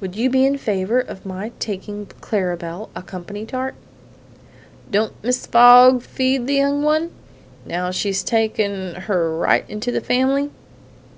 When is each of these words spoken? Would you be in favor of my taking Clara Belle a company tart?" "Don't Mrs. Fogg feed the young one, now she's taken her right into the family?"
Would 0.00 0.16
you 0.16 0.30
be 0.30 0.46
in 0.46 0.56
favor 0.56 1.00
of 1.00 1.26
my 1.26 1.52
taking 1.60 2.06
Clara 2.22 2.56
Belle 2.56 2.88
a 2.96 3.02
company 3.02 3.44
tart?" 3.44 3.74
"Don't 4.90 5.20
Mrs. 5.22 5.48
Fogg 5.48 6.00
feed 6.00 6.46
the 6.46 6.54
young 6.54 6.82
one, 6.82 7.10
now 7.66 7.90
she's 7.90 8.24
taken 8.24 8.94
her 8.94 9.36
right 9.36 9.66
into 9.68 9.92
the 9.92 10.00
family?" 10.00 10.48